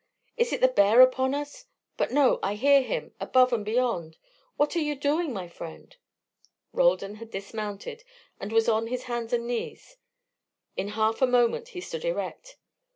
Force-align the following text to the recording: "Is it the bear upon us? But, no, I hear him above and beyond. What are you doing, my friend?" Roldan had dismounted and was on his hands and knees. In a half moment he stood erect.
"Is 0.35 0.51
it 0.51 0.61
the 0.61 0.67
bear 0.67 1.01
upon 1.01 1.35
us? 1.35 1.65
But, 1.95 2.11
no, 2.11 2.39
I 2.41 2.55
hear 2.55 2.81
him 2.81 3.13
above 3.19 3.53
and 3.53 3.63
beyond. 3.63 4.17
What 4.57 4.75
are 4.75 4.79
you 4.81 4.95
doing, 4.95 5.31
my 5.31 5.47
friend?" 5.47 5.95
Roldan 6.73 7.17
had 7.17 7.29
dismounted 7.29 8.03
and 8.39 8.51
was 8.51 8.67
on 8.67 8.87
his 8.87 9.03
hands 9.03 9.31
and 9.31 9.45
knees. 9.45 9.97
In 10.75 10.87
a 10.87 10.91
half 10.93 11.21
moment 11.21 11.67
he 11.67 11.81
stood 11.81 12.03
erect. 12.03 12.57